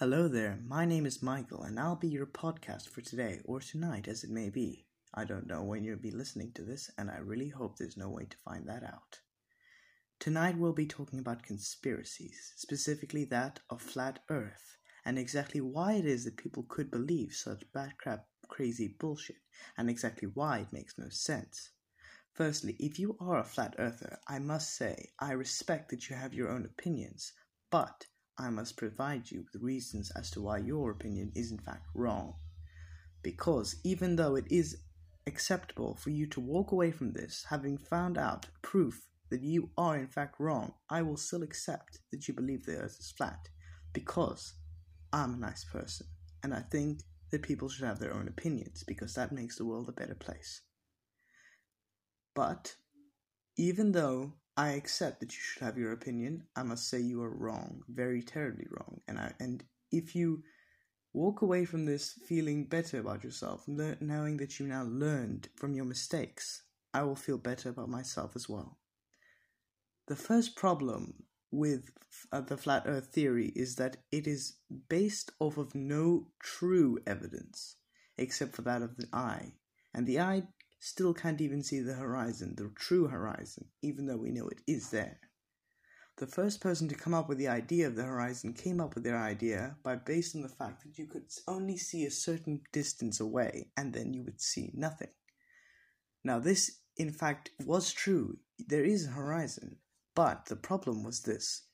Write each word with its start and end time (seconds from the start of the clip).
Hello 0.00 0.28
there, 0.28 0.60
my 0.64 0.84
name 0.84 1.06
is 1.06 1.24
Michael, 1.24 1.64
and 1.64 1.76
I'll 1.76 1.96
be 1.96 2.06
your 2.06 2.24
podcast 2.24 2.88
for 2.88 3.00
today 3.00 3.40
or 3.44 3.58
tonight 3.58 4.06
as 4.06 4.22
it 4.22 4.30
may 4.30 4.48
be. 4.48 4.86
I 5.12 5.24
don't 5.24 5.48
know 5.48 5.64
when 5.64 5.82
you'll 5.82 5.98
be 5.98 6.12
listening 6.12 6.52
to 6.52 6.62
this, 6.62 6.88
and 6.96 7.10
I 7.10 7.16
really 7.16 7.48
hope 7.48 7.76
there's 7.76 7.96
no 7.96 8.08
way 8.08 8.26
to 8.26 8.36
find 8.36 8.68
that 8.68 8.84
out. 8.84 9.18
Tonight 10.20 10.56
we'll 10.56 10.72
be 10.72 10.86
talking 10.86 11.18
about 11.18 11.42
conspiracies, 11.42 12.52
specifically 12.54 13.24
that 13.24 13.58
of 13.70 13.82
flat 13.82 14.20
earth, 14.30 14.76
and 15.04 15.18
exactly 15.18 15.60
why 15.60 15.94
it 15.94 16.06
is 16.06 16.24
that 16.26 16.36
people 16.36 16.64
could 16.68 16.92
believe 16.92 17.32
such 17.32 17.64
bad 17.72 17.98
crap 17.98 18.24
crazy 18.46 18.94
bullshit, 19.00 19.42
and 19.76 19.90
exactly 19.90 20.28
why 20.32 20.58
it 20.58 20.72
makes 20.72 20.96
no 20.96 21.08
sense. 21.08 21.70
Firstly, 22.34 22.76
if 22.78 23.00
you 23.00 23.16
are 23.18 23.40
a 23.40 23.44
flat 23.44 23.74
earther, 23.80 24.20
I 24.28 24.38
must 24.38 24.76
say 24.76 25.10
I 25.18 25.32
respect 25.32 25.90
that 25.90 26.08
you 26.08 26.14
have 26.14 26.34
your 26.34 26.50
own 26.50 26.66
opinions, 26.66 27.32
but 27.68 28.06
I 28.38 28.50
must 28.50 28.76
provide 28.76 29.30
you 29.30 29.44
with 29.52 29.62
reasons 29.62 30.12
as 30.12 30.30
to 30.30 30.40
why 30.40 30.58
your 30.58 30.90
opinion 30.90 31.32
is 31.34 31.50
in 31.50 31.58
fact 31.58 31.86
wrong. 31.94 32.34
Because 33.22 33.76
even 33.84 34.16
though 34.16 34.36
it 34.36 34.46
is 34.50 34.78
acceptable 35.26 35.96
for 35.96 36.10
you 36.10 36.26
to 36.28 36.40
walk 36.40 36.70
away 36.70 36.90
from 36.92 37.12
this 37.12 37.44
having 37.50 37.76
found 37.76 38.16
out 38.16 38.46
proof 38.62 39.08
that 39.30 39.42
you 39.42 39.70
are 39.76 39.96
in 39.96 40.06
fact 40.06 40.38
wrong, 40.38 40.72
I 40.88 41.02
will 41.02 41.16
still 41.16 41.42
accept 41.42 41.98
that 42.12 42.28
you 42.28 42.34
believe 42.34 42.64
the 42.64 42.76
earth 42.76 42.96
is 43.00 43.12
flat 43.16 43.48
because 43.92 44.54
I'm 45.12 45.34
a 45.34 45.38
nice 45.38 45.64
person 45.64 46.06
and 46.42 46.54
I 46.54 46.60
think 46.60 47.00
that 47.30 47.42
people 47.42 47.68
should 47.68 47.84
have 47.84 47.98
their 47.98 48.14
own 48.14 48.28
opinions 48.28 48.84
because 48.86 49.14
that 49.14 49.32
makes 49.32 49.58
the 49.58 49.66
world 49.66 49.88
a 49.88 49.92
better 49.92 50.14
place. 50.14 50.62
But 52.34 52.76
even 53.56 53.92
though 53.92 54.34
I 54.58 54.70
accept 54.70 55.20
that 55.20 55.32
you 55.32 55.40
should 55.40 55.62
have 55.62 55.78
your 55.78 55.92
opinion. 55.92 56.42
I 56.56 56.64
must 56.64 56.88
say 56.88 56.98
you 56.98 57.22
are 57.22 57.30
wrong, 57.30 57.84
very 57.88 58.24
terribly 58.24 58.66
wrong. 58.68 59.00
And 59.06 59.16
I, 59.16 59.32
and 59.38 59.62
if 59.92 60.16
you 60.16 60.42
walk 61.12 61.42
away 61.42 61.64
from 61.64 61.84
this 61.84 62.18
feeling 62.26 62.64
better 62.64 62.98
about 62.98 63.22
yourself, 63.22 63.68
knowing 63.68 64.36
that 64.38 64.58
you 64.58 64.66
now 64.66 64.82
learned 64.82 65.48
from 65.54 65.74
your 65.74 65.84
mistakes, 65.84 66.64
I 66.92 67.04
will 67.04 67.14
feel 67.14 67.38
better 67.38 67.68
about 67.68 67.88
myself 67.88 68.34
as 68.34 68.48
well. 68.48 68.78
The 70.08 70.16
first 70.16 70.56
problem 70.56 71.22
with 71.52 71.92
uh, 72.32 72.40
the 72.40 72.56
flat 72.56 72.82
earth 72.86 73.06
theory 73.12 73.52
is 73.54 73.76
that 73.76 73.98
it 74.10 74.26
is 74.26 74.56
based 74.88 75.30
off 75.38 75.56
of 75.56 75.76
no 75.76 76.26
true 76.42 76.98
evidence 77.06 77.76
except 78.16 78.56
for 78.56 78.62
that 78.62 78.82
of 78.82 78.96
the 78.96 79.06
eye. 79.12 79.52
And 79.94 80.04
the 80.04 80.18
eye 80.18 80.42
still 80.78 81.14
can't 81.14 81.40
even 81.40 81.62
see 81.62 81.80
the 81.80 81.94
horizon, 81.94 82.54
the 82.56 82.70
true 82.76 83.08
horizon, 83.08 83.66
even 83.82 84.06
though 84.06 84.16
we 84.16 84.30
know 84.30 84.48
it 84.48 84.60
is 84.66 84.90
there. 84.90 85.20
The 86.18 86.26
first 86.26 86.60
person 86.60 86.88
to 86.88 86.96
come 86.96 87.14
up 87.14 87.28
with 87.28 87.38
the 87.38 87.48
idea 87.48 87.86
of 87.86 87.94
the 87.94 88.02
horizon 88.02 88.52
came 88.52 88.80
up 88.80 88.94
with 88.94 89.04
their 89.04 89.16
idea 89.16 89.76
by 89.84 89.94
based 89.94 90.34
on 90.34 90.42
the 90.42 90.48
fact 90.48 90.82
that 90.82 90.98
you 90.98 91.06
could 91.06 91.30
only 91.46 91.76
see 91.76 92.04
a 92.06 92.10
certain 92.10 92.60
distance 92.72 93.20
away 93.20 93.70
and 93.76 93.92
then 93.92 94.12
you 94.12 94.24
would 94.24 94.40
see 94.40 94.72
nothing. 94.74 95.10
Now, 96.24 96.40
this 96.40 96.80
in 96.96 97.12
fact 97.12 97.50
was 97.64 97.92
true. 97.92 98.38
There 98.58 98.84
is 98.84 99.06
a 99.06 99.10
horizon, 99.10 99.76
but 100.16 100.46
the 100.46 100.56
problem 100.56 101.04
was 101.04 101.20
this. 101.20 101.68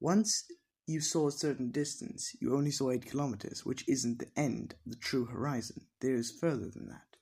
Once 0.00 0.44
you 0.86 1.00
saw 1.00 1.28
a 1.28 1.32
certain 1.32 1.70
distance, 1.70 2.34
you 2.40 2.56
only 2.56 2.72
saw 2.72 2.90
8 2.90 3.06
kilometers, 3.06 3.64
which 3.64 3.88
isn't 3.88 4.18
the 4.18 4.30
end, 4.36 4.74
the 4.84 4.96
true 4.96 5.26
horizon. 5.26 5.86
There 6.00 6.14
is 6.14 6.32
further 6.32 6.68
than 6.68 6.88
that. 6.88 7.15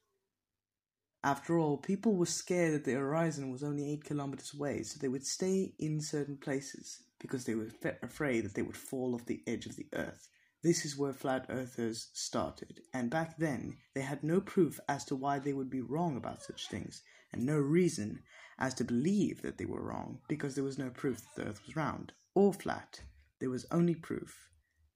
After 1.24 1.58
all, 1.58 1.78
people 1.78 2.16
were 2.16 2.26
scared 2.26 2.74
that 2.74 2.84
the 2.84 2.92
horizon 2.92 3.50
was 3.50 3.62
only 3.62 3.90
8 3.92 4.04
kilometers 4.04 4.52
away, 4.52 4.82
so 4.82 4.98
they 5.00 5.08
would 5.08 5.26
stay 5.26 5.72
in 5.78 6.02
certain 6.02 6.36
places 6.36 7.02
because 7.18 7.46
they 7.46 7.54
were 7.54 7.70
afraid 8.02 8.44
that 8.44 8.54
they 8.54 8.60
would 8.60 8.76
fall 8.76 9.14
off 9.14 9.24
the 9.24 9.42
edge 9.46 9.64
of 9.64 9.74
the 9.74 9.88
earth. 9.94 10.28
This 10.62 10.84
is 10.84 10.98
where 10.98 11.14
flat 11.14 11.46
earthers 11.48 12.10
started, 12.12 12.82
and 12.92 13.08
back 13.08 13.38
then 13.38 13.78
they 13.94 14.02
had 14.02 14.22
no 14.22 14.38
proof 14.38 14.78
as 14.86 15.02
to 15.06 15.16
why 15.16 15.38
they 15.38 15.54
would 15.54 15.70
be 15.70 15.80
wrong 15.80 16.18
about 16.18 16.42
such 16.42 16.68
things, 16.68 17.02
and 17.32 17.46
no 17.46 17.56
reason 17.56 18.22
as 18.58 18.74
to 18.74 18.84
believe 18.84 19.40
that 19.40 19.56
they 19.56 19.64
were 19.64 19.82
wrong 19.82 20.20
because 20.28 20.54
there 20.54 20.62
was 20.62 20.76
no 20.76 20.90
proof 20.90 21.22
that 21.22 21.42
the 21.42 21.48
earth 21.48 21.62
was 21.66 21.74
round 21.74 22.12
or 22.34 22.52
flat. 22.52 23.00
There 23.40 23.48
was 23.48 23.64
only 23.70 23.94
proof 23.94 24.50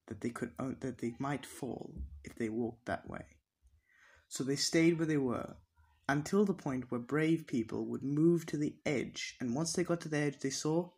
that 0.05 0.21
they 0.21 0.29
could 0.29 0.51
that 0.81 0.99
they 0.99 1.15
might 1.17 1.47
fall 1.47 1.95
if 2.23 2.35
they 2.35 2.49
walked 2.49 2.85
that 2.85 3.09
way. 3.09 3.25
So 4.27 4.43
they 4.43 4.55
stayed 4.55 4.99
where 4.99 5.07
they 5.07 5.17
were 5.17 5.55
until 6.09 6.43
the 6.43 6.55
point 6.55 6.89
where 6.89 6.99
brave 6.99 7.45
people 7.45 7.85
would 7.85 8.01
move 8.01 8.43
to 8.47 8.57
the 8.57 8.75
edge, 8.83 9.35
and 9.39 9.53
once 9.53 9.73
they 9.73 9.83
got 9.83 10.01
to 10.01 10.09
the 10.09 10.17
edge, 10.17 10.39
they 10.39 10.49
saw 10.49 10.89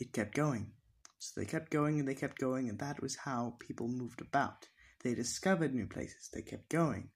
it 0.00 0.14
kept 0.14 0.34
going. 0.34 0.72
So 1.18 1.38
they 1.38 1.46
kept 1.46 1.70
going 1.70 1.98
and 1.98 2.08
they 2.08 2.14
kept 2.14 2.38
going, 2.38 2.70
and 2.70 2.78
that 2.78 3.02
was 3.02 3.16
how 3.16 3.56
people 3.58 3.86
moved 3.86 4.22
about. 4.22 4.68
They 5.02 5.14
discovered 5.14 5.74
new 5.74 5.86
places, 5.86 6.30
they 6.32 6.40
kept 6.40 6.70
going, 6.70 7.10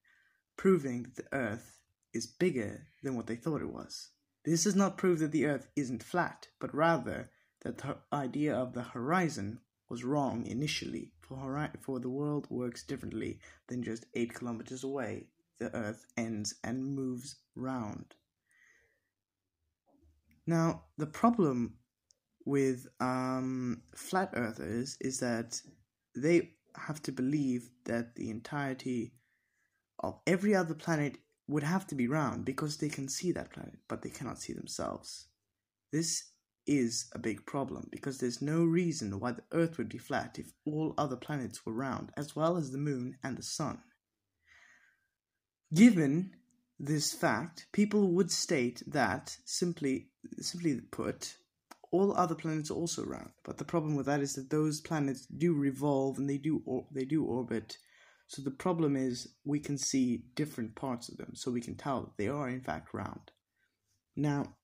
proving 0.58 1.04
that 1.04 1.16
the 1.16 1.34
earth 1.34 1.80
is 2.12 2.26
bigger 2.26 2.86
than 3.02 3.16
what 3.16 3.26
they 3.26 3.36
thought 3.36 3.62
it 3.62 3.72
was. 3.72 4.10
This 4.44 4.64
does 4.64 4.76
not 4.76 4.98
prove 4.98 5.20
that 5.20 5.32
the 5.32 5.46
earth 5.46 5.66
isn't 5.76 6.02
flat, 6.02 6.48
but 6.60 6.74
rather 6.74 7.30
that 7.62 7.78
the 7.78 7.96
idea 8.12 8.54
of 8.54 8.74
the 8.74 8.82
horizon 8.82 9.60
was 9.88 10.04
wrong 10.04 10.44
initially, 10.44 11.12
for, 11.22 11.38
hori- 11.38 11.70
for 11.80 12.00
the 12.00 12.10
world 12.10 12.46
works 12.50 12.82
differently 12.82 13.40
than 13.68 13.82
just 13.82 14.04
8 14.14 14.34
kilometers 14.34 14.84
away 14.84 15.28
the 15.58 15.74
earth 15.74 16.06
ends 16.16 16.54
and 16.64 16.84
moves 16.84 17.36
round. 17.54 18.14
Now, 20.46 20.84
the 20.96 21.06
problem 21.06 21.74
with 22.44 22.86
um, 23.00 23.82
flat 23.94 24.30
earthers 24.34 24.96
is 25.00 25.20
that 25.20 25.60
they 26.16 26.52
have 26.76 27.02
to 27.02 27.12
believe 27.12 27.68
that 27.84 28.14
the 28.14 28.30
entirety 28.30 29.12
of 30.00 30.18
every 30.26 30.54
other 30.54 30.74
planet 30.74 31.18
would 31.48 31.62
have 31.62 31.86
to 31.88 31.94
be 31.94 32.08
round 32.08 32.44
because 32.44 32.76
they 32.76 32.88
can 32.88 33.08
see 33.08 33.32
that 33.32 33.52
planet, 33.52 33.78
but 33.88 34.02
they 34.02 34.10
cannot 34.10 34.38
see 34.38 34.52
themselves. 34.52 35.26
This 35.92 36.30
is 36.66 37.08
a 37.14 37.18
big 37.18 37.44
problem 37.46 37.88
because 37.90 38.18
there's 38.18 38.42
no 38.42 38.62
reason 38.62 39.18
why 39.18 39.32
the 39.32 39.42
Earth 39.52 39.78
would 39.78 39.88
be 39.88 39.98
flat 39.98 40.38
if 40.38 40.52
all 40.66 40.94
other 40.98 41.16
planets 41.16 41.64
were 41.64 41.72
round, 41.72 42.12
as 42.16 42.36
well 42.36 42.56
as 42.56 42.70
the 42.70 42.78
Moon 42.78 43.16
and 43.24 43.36
the 43.36 43.42
Sun. 43.42 43.78
Given 45.74 46.34
this 46.78 47.12
fact, 47.12 47.66
people 47.72 48.12
would 48.12 48.30
state 48.30 48.82
that 48.86 49.36
simply 49.44 50.08
simply 50.40 50.80
put, 50.90 51.36
all 51.90 52.16
other 52.16 52.34
planets 52.34 52.70
are 52.70 52.74
also 52.74 53.04
round. 53.04 53.30
But 53.44 53.58
the 53.58 53.64
problem 53.64 53.94
with 53.96 54.06
that 54.06 54.20
is 54.20 54.34
that 54.34 54.50
those 54.50 54.80
planets 54.80 55.26
do 55.26 55.52
revolve 55.54 56.18
and 56.18 56.28
they 56.28 56.38
do 56.38 56.62
or, 56.64 56.86
they 56.92 57.04
do 57.04 57.24
orbit. 57.24 57.78
So 58.26 58.42
the 58.42 58.50
problem 58.50 58.96
is 58.96 59.34
we 59.44 59.58
can 59.58 59.78
see 59.78 60.24
different 60.34 60.74
parts 60.74 61.08
of 61.08 61.16
them, 61.16 61.32
so 61.34 61.50
we 61.50 61.62
can 61.62 61.76
tell 61.76 62.02
that 62.02 62.16
they 62.16 62.28
are 62.28 62.48
in 62.48 62.60
fact 62.60 62.92
round. 62.92 63.30
Now, 64.16 64.56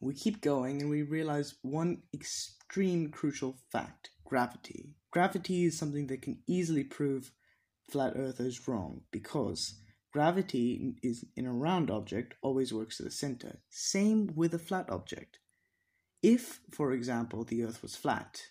we 0.00 0.14
keep 0.14 0.40
going 0.40 0.80
and 0.80 0.88
we 0.88 1.02
realize 1.02 1.56
one 1.62 2.02
extreme 2.14 3.10
crucial 3.10 3.58
fact 3.70 4.10
gravity. 4.24 4.94
Gravity 5.10 5.64
is 5.64 5.78
something 5.78 6.06
that 6.06 6.22
can 6.22 6.38
easily 6.46 6.84
prove 6.84 7.32
flat 7.90 8.14
earthers 8.16 8.66
wrong 8.66 9.02
because 9.10 9.79
Gravity 10.12 10.96
is 11.02 11.24
in 11.36 11.46
a 11.46 11.52
round 11.52 11.90
object 11.90 12.34
always 12.42 12.72
works 12.72 12.96
to 12.96 13.04
the 13.04 13.10
center. 13.10 13.60
Same 13.68 14.32
with 14.34 14.52
a 14.54 14.58
flat 14.58 14.90
object. 14.90 15.38
If, 16.22 16.60
for 16.70 16.92
example, 16.92 17.44
the 17.44 17.62
Earth 17.62 17.80
was 17.80 17.96
flat, 17.96 18.42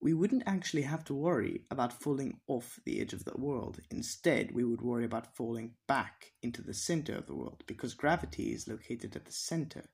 we 0.00 0.14
wouldn't 0.14 0.44
actually 0.46 0.82
have 0.82 1.04
to 1.04 1.14
worry 1.14 1.62
about 1.70 1.92
falling 1.92 2.38
off 2.46 2.78
the 2.84 3.00
edge 3.00 3.12
of 3.12 3.24
the 3.24 3.36
world. 3.36 3.80
Instead, 3.90 4.52
we 4.52 4.62
would 4.62 4.82
worry 4.82 5.04
about 5.04 5.34
falling 5.34 5.72
back 5.88 6.32
into 6.42 6.62
the 6.62 6.74
center 6.74 7.14
of 7.16 7.26
the 7.26 7.34
world 7.34 7.64
because 7.66 7.94
gravity 7.94 8.52
is 8.52 8.68
located 8.68 9.16
at 9.16 9.24
the 9.24 9.32
center. 9.32 9.84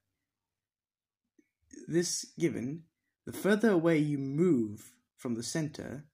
This 1.89 2.27
given, 2.39 2.85
the 3.25 3.33
further 3.33 3.71
away 3.71 3.99
you 3.99 4.19
move 4.19 4.93
from 5.17 5.35
the 5.35 5.43
center, 5.43 6.05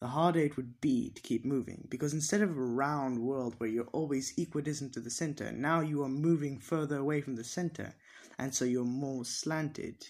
the 0.00 0.08
harder 0.08 0.40
it 0.40 0.56
would 0.56 0.80
be 0.80 1.10
to 1.10 1.22
keep 1.22 1.44
moving 1.44 1.86
because 1.88 2.12
instead 2.12 2.42
of 2.42 2.50
a 2.50 2.60
round 2.60 3.18
world 3.18 3.54
where 3.58 3.70
you're 3.70 3.88
always 3.92 4.34
equidistant 4.36 4.92
to 4.92 5.00
the 5.00 5.10
center, 5.10 5.50
now 5.52 5.80
you 5.80 6.02
are 6.02 6.08
moving 6.08 6.58
further 6.58 6.98
away 6.98 7.20
from 7.20 7.36
the 7.36 7.44
center, 7.44 7.94
and 8.38 8.54
so 8.54 8.64
you're 8.64 8.84
more 8.84 9.24
slanted. 9.24 10.06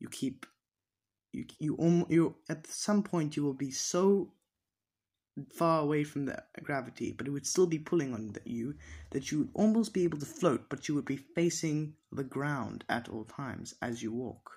You 0.00 0.08
keep 0.08 0.46
you 1.32 1.46
you 1.58 2.06
you 2.08 2.36
at 2.48 2.66
some 2.66 3.02
point 3.02 3.36
you 3.36 3.44
will 3.44 3.54
be 3.54 3.70
so 3.70 4.32
far 5.52 5.82
away 5.82 6.02
from 6.02 6.24
the 6.24 6.42
gravity, 6.62 7.12
but 7.12 7.26
it 7.26 7.30
would 7.30 7.46
still 7.46 7.66
be 7.66 7.78
pulling 7.78 8.14
on 8.14 8.34
you 8.44 8.74
that 9.10 9.30
you 9.30 9.38
would 9.38 9.50
almost 9.54 9.92
be 9.92 10.04
able 10.04 10.18
to 10.18 10.26
float, 10.26 10.68
but 10.68 10.88
you 10.88 10.94
would 10.94 11.04
be 11.04 11.16
facing 11.16 11.94
the 12.10 12.24
ground 12.24 12.84
at 12.88 13.08
all 13.08 13.24
times 13.24 13.74
as 13.82 14.02
you 14.02 14.12
walk. 14.12 14.50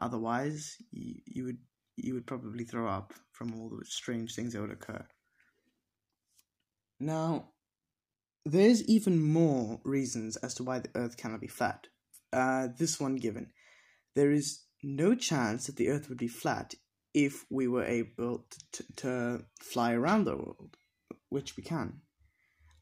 Otherwise, 0.00 0.76
you, 0.90 1.20
you 1.26 1.44
would 1.44 1.58
you 1.96 2.14
would 2.14 2.26
probably 2.26 2.64
throw 2.64 2.88
up 2.88 3.12
from 3.32 3.54
all 3.54 3.68
the 3.68 3.84
strange 3.84 4.34
things 4.34 4.52
that 4.52 4.60
would 4.60 4.70
occur. 4.70 5.04
Now, 6.98 7.50
there's 8.44 8.82
even 8.84 9.22
more 9.22 9.80
reasons 9.84 10.36
as 10.36 10.54
to 10.54 10.64
why 10.64 10.78
the 10.80 10.90
Earth 10.94 11.16
cannot 11.16 11.40
be 11.40 11.46
flat. 11.46 11.86
Uh, 12.32 12.68
this 12.78 13.00
one 13.00 13.16
given. 13.16 13.50
There 14.14 14.30
is 14.30 14.64
no 14.82 15.14
chance 15.14 15.66
that 15.66 15.76
the 15.76 15.88
Earth 15.88 16.08
would 16.08 16.18
be 16.18 16.28
flat 16.28 16.74
if 17.12 17.44
we 17.50 17.66
were 17.66 17.84
able 17.84 18.46
to, 18.72 18.84
to 18.96 19.44
fly 19.60 19.92
around 19.92 20.24
the 20.24 20.36
world, 20.36 20.76
which 21.28 21.56
we 21.56 21.62
can, 21.62 22.02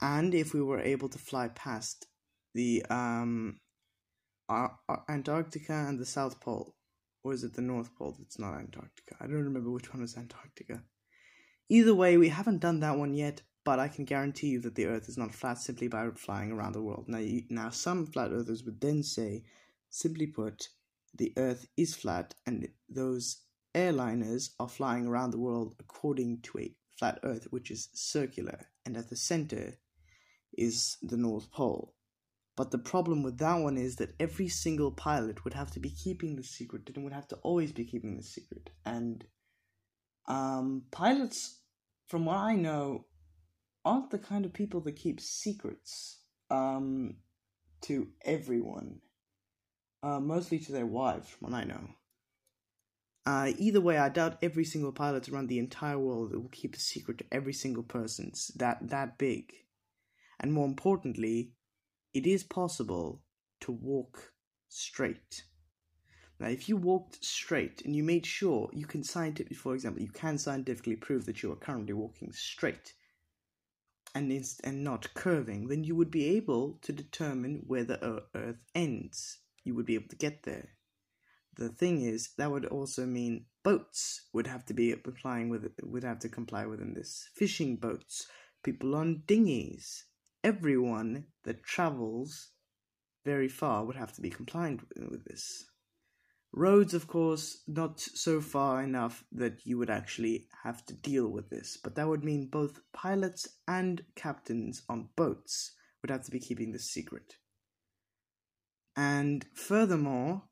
and 0.00 0.34
if 0.34 0.54
we 0.54 0.62
were 0.62 0.80
able 0.80 1.08
to 1.08 1.18
fly 1.18 1.48
past 1.48 2.06
the 2.54 2.84
um, 2.90 3.58
Antarctica 5.08 5.72
and 5.72 5.98
the 5.98 6.06
South 6.06 6.40
Pole, 6.40 6.74
or 7.22 7.32
is 7.32 7.44
it 7.44 7.54
the 7.54 7.62
North 7.62 7.94
Pole? 7.94 8.16
It's 8.22 8.38
not 8.38 8.58
Antarctica. 8.58 9.16
I 9.20 9.26
don't 9.26 9.44
remember 9.44 9.70
which 9.70 9.92
one 9.92 10.02
is 10.02 10.16
Antarctica. 10.16 10.82
Either 11.68 11.94
way, 11.94 12.16
we 12.16 12.28
haven't 12.28 12.60
done 12.60 12.80
that 12.80 12.96
one 12.96 13.14
yet, 13.14 13.42
but 13.64 13.78
I 13.78 13.88
can 13.88 14.04
guarantee 14.04 14.48
you 14.48 14.60
that 14.60 14.74
the 14.74 14.86
Earth 14.86 15.08
is 15.08 15.18
not 15.18 15.34
flat 15.34 15.58
simply 15.58 15.88
by 15.88 16.08
flying 16.14 16.52
around 16.52 16.72
the 16.72 16.82
world. 16.82 17.04
Now, 17.08 17.18
you, 17.18 17.42
now 17.50 17.70
some 17.70 18.06
flat 18.06 18.30
earthers 18.32 18.64
would 18.64 18.80
then 18.80 19.02
say, 19.02 19.44
simply 19.90 20.26
put, 20.26 20.68
the 21.14 21.32
Earth 21.36 21.66
is 21.76 21.94
flat, 21.94 22.34
and 22.46 22.68
those 22.88 23.42
airliners 23.74 24.50
are 24.58 24.68
flying 24.68 25.06
around 25.06 25.32
the 25.32 25.38
world 25.38 25.74
according 25.78 26.40
to 26.42 26.58
a 26.58 26.74
flat 26.98 27.18
Earth, 27.22 27.48
which 27.50 27.70
is 27.70 27.90
circular, 27.92 28.66
and 28.86 28.96
at 28.96 29.10
the 29.10 29.16
center 29.16 29.78
is 30.56 30.96
the 31.02 31.16
North 31.16 31.50
Pole. 31.50 31.94
But 32.58 32.72
the 32.72 32.78
problem 32.78 33.22
with 33.22 33.38
that 33.38 33.54
one 33.60 33.78
is 33.78 33.94
that 33.96 34.16
every 34.18 34.48
single 34.48 34.90
pilot 34.90 35.44
would 35.44 35.54
have 35.54 35.70
to 35.70 35.78
be 35.78 35.90
keeping 35.90 36.34
the 36.34 36.42
secret 36.42 36.90
and 36.92 37.04
would 37.04 37.12
have 37.12 37.28
to 37.28 37.36
always 37.36 37.70
be 37.70 37.84
keeping 37.84 38.16
the 38.16 38.22
secret. 38.24 38.70
And 38.84 39.24
um, 40.26 40.82
pilots, 40.90 41.60
from 42.08 42.24
what 42.24 42.38
I 42.38 42.56
know, 42.56 43.04
aren't 43.84 44.10
the 44.10 44.18
kind 44.18 44.44
of 44.44 44.52
people 44.52 44.80
that 44.80 44.96
keep 44.96 45.20
secrets 45.20 46.18
um, 46.50 47.18
to 47.82 48.08
everyone. 48.24 49.02
Uh, 50.02 50.18
mostly 50.18 50.58
to 50.58 50.72
their 50.72 50.86
wives, 50.86 51.28
from 51.28 51.52
what 51.52 51.60
I 51.60 51.62
know. 51.62 51.90
Uh, 53.24 53.52
either 53.56 53.80
way, 53.80 53.98
I 53.98 54.08
doubt 54.08 54.38
every 54.42 54.64
single 54.64 54.90
pilot 54.90 55.28
around 55.28 55.46
the 55.46 55.60
entire 55.60 55.98
world 55.98 56.32
will 56.32 56.48
keep 56.50 56.74
a 56.74 56.80
secret 56.80 57.18
to 57.18 57.24
every 57.30 57.52
single 57.52 57.84
person 57.84 58.32
that 58.56 58.78
that 58.88 59.16
big. 59.16 59.52
And 60.40 60.52
more 60.52 60.66
importantly, 60.66 61.52
it 62.18 62.26
is 62.26 62.42
possible 62.42 63.22
to 63.60 63.70
walk 63.70 64.32
straight. 64.68 65.44
Now, 66.40 66.48
if 66.48 66.68
you 66.68 66.76
walked 66.76 67.24
straight 67.24 67.82
and 67.84 67.94
you 67.94 68.02
made 68.02 68.26
sure 68.26 68.70
you 68.72 68.86
can 68.86 69.04
scientifically, 69.04 69.56
for 69.56 69.74
example, 69.74 70.02
you 70.02 70.10
can 70.10 70.36
scientifically 70.36 70.96
prove 70.96 71.26
that 71.26 71.44
you 71.44 71.52
are 71.52 71.56
currently 71.66 71.92
walking 71.92 72.32
straight 72.32 72.94
and 74.16 74.32
and 74.64 74.82
not 74.82 75.14
curving, 75.14 75.68
then 75.68 75.84
you 75.84 75.94
would 75.94 76.10
be 76.10 76.36
able 76.36 76.80
to 76.82 76.92
determine 76.92 77.62
where 77.68 77.84
the 77.84 78.02
Earth 78.34 78.64
ends. 78.74 79.38
You 79.62 79.76
would 79.76 79.86
be 79.86 79.94
able 79.94 80.08
to 80.08 80.16
get 80.16 80.42
there. 80.42 80.70
The 81.56 81.68
thing 81.68 82.02
is, 82.02 82.30
that 82.36 82.50
would 82.50 82.64
also 82.66 83.06
mean 83.06 83.46
boats 83.62 84.22
would 84.32 84.48
have 84.48 84.66
to 84.66 84.74
be 84.74 84.92
complying 84.92 85.50
with 85.50 85.70
would 85.84 86.04
have 86.04 86.18
to 86.20 86.28
comply 86.28 86.66
within 86.66 86.94
this. 86.94 87.28
Fishing 87.36 87.76
boats, 87.76 88.26
people 88.64 88.96
on 88.96 89.22
dinghies, 89.26 90.04
everyone 90.42 91.26
that 91.44 91.62
travels 91.62 92.50
very 93.24 93.48
far 93.48 93.84
would 93.84 93.96
have 93.96 94.12
to 94.14 94.20
be 94.20 94.30
compliant 94.30 94.82
with 95.10 95.24
this. 95.24 95.64
Roads, 96.52 96.94
of 96.94 97.06
course, 97.06 97.62
not 97.66 98.00
so 98.00 98.40
far 98.40 98.82
enough 98.82 99.22
that 99.32 99.66
you 99.66 99.76
would 99.76 99.90
actually 99.90 100.48
have 100.64 100.84
to 100.86 100.94
deal 100.94 101.28
with 101.28 101.50
this, 101.50 101.76
but 101.76 101.94
that 101.94 102.08
would 102.08 102.24
mean 102.24 102.48
both 102.48 102.80
pilots 102.92 103.46
and 103.66 104.02
captains 104.16 104.82
on 104.88 105.10
boats 105.14 105.74
would 106.00 106.10
have 106.10 106.24
to 106.24 106.30
be 106.30 106.40
keeping 106.40 106.72
this 106.72 106.90
secret. 106.90 107.34
And 108.96 109.44
furthermore, 109.52 110.44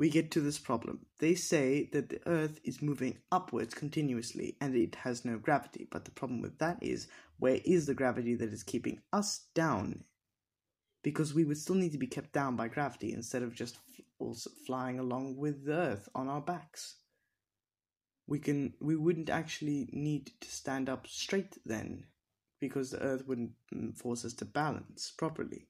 we 0.00 0.08
get 0.08 0.30
to 0.30 0.40
this 0.40 0.58
problem. 0.58 1.04
They 1.18 1.34
say 1.34 1.90
that 1.92 2.08
the 2.08 2.20
Earth 2.26 2.58
is 2.64 2.80
moving 2.80 3.18
upwards 3.30 3.74
continuously 3.74 4.56
and 4.58 4.74
it 4.74 4.94
has 4.94 5.26
no 5.26 5.36
gravity. 5.36 5.88
But 5.90 6.06
the 6.06 6.10
problem 6.10 6.40
with 6.40 6.58
that 6.58 6.78
is, 6.80 7.06
where 7.38 7.60
is 7.66 7.84
the 7.84 7.92
gravity 7.92 8.34
that 8.36 8.50
is 8.50 8.62
keeping 8.62 9.02
us 9.12 9.44
down? 9.54 10.04
Because 11.02 11.34
we 11.34 11.44
would 11.44 11.58
still 11.58 11.76
need 11.76 11.92
to 11.92 11.98
be 11.98 12.06
kept 12.06 12.32
down 12.32 12.56
by 12.56 12.68
gravity 12.68 13.12
instead 13.12 13.42
of 13.42 13.54
just 13.54 13.76
flying 14.66 14.98
along 14.98 15.36
with 15.36 15.66
the 15.66 15.74
Earth 15.74 16.08
on 16.14 16.28
our 16.28 16.40
backs. 16.40 16.96
We 18.26 18.38
can 18.38 18.72
we 18.80 18.96
wouldn't 18.96 19.28
actually 19.28 19.90
need 19.92 20.30
to 20.40 20.50
stand 20.50 20.88
up 20.88 21.08
straight 21.08 21.58
then, 21.66 22.06
because 22.58 22.90
the 22.90 23.02
Earth 23.02 23.28
wouldn't 23.28 23.52
mm, 23.74 23.94
force 23.94 24.24
us 24.24 24.32
to 24.34 24.46
balance 24.46 25.12
properly. 25.18 25.66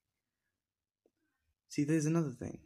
See, 1.69 1.83
there's 1.83 2.07
another 2.07 2.31
thing 2.31 2.61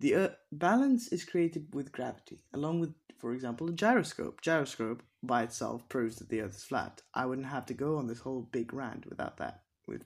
the 0.00 0.14
uh, 0.14 0.28
balance 0.52 1.08
is 1.08 1.24
created 1.24 1.74
with 1.74 1.92
gravity, 1.92 2.42
along 2.54 2.80
with, 2.80 2.94
for 3.18 3.32
example, 3.32 3.68
a 3.68 3.72
gyroscope. 3.72 4.40
Gyroscope 4.40 5.02
by 5.22 5.42
itself 5.42 5.88
proves 5.88 6.16
that 6.16 6.28
the 6.28 6.40
Earth 6.40 6.56
is 6.56 6.64
flat. 6.64 7.02
I 7.14 7.26
wouldn't 7.26 7.48
have 7.48 7.66
to 7.66 7.74
go 7.74 7.96
on 7.96 8.06
this 8.06 8.20
whole 8.20 8.48
big 8.52 8.72
rant 8.72 9.06
without 9.08 9.38
that. 9.38 9.62
With 9.86 10.04